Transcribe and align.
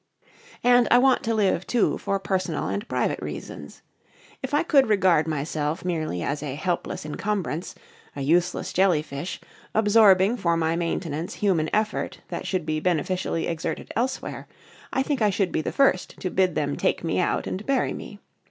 And 0.63 0.87
I 0.89 0.97
want 0.97 1.21
to 1.25 1.35
live, 1.35 1.67
too, 1.67 1.99
for 1.99 2.17
personal 2.19 2.67
and 2.67 2.87
private 2.87 3.21
reasons. 3.21 3.83
If 4.41 4.51
I 4.51 4.63
could 4.63 4.89
regard 4.89 5.27
myself 5.27 5.85
merely 5.85 6.23
as 6.23 6.41
a 6.41 6.55
helpless 6.55 7.05
incumbrance, 7.05 7.75
a 8.15 8.21
useless 8.21 8.73
jellyfish, 8.73 9.39
absorbing 9.75 10.37
for 10.37 10.57
my 10.57 10.75
maintenance 10.75 11.35
human 11.35 11.69
effort 11.71 12.21
that 12.29 12.47
should 12.47 12.65
be 12.65 12.79
beneficially 12.79 13.45
exerted 13.45 13.91
elsewhere, 13.95 14.47
I 14.91 15.03
think 15.03 15.21
I 15.21 15.29
should 15.29 15.51
be 15.51 15.61
the 15.61 15.71
first 15.71 16.19
to 16.19 16.31
bid 16.31 16.55
them 16.55 16.77
take 16.77 17.03
me 17.03 17.19
out 17.19 17.45
and 17.45 17.63
bury 17.63 17.93
me. 17.93 18.17